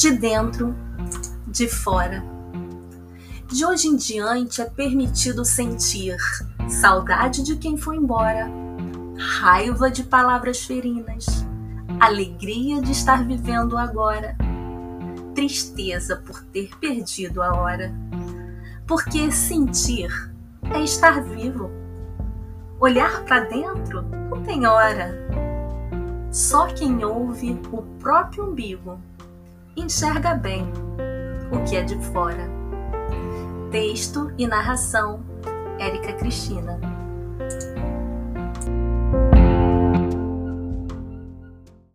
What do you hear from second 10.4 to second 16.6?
ferinas, alegria de estar vivendo agora, tristeza por